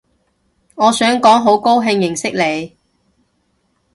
[0.73, 2.75] 我想講好高興認識你